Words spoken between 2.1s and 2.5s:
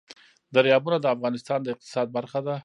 برخه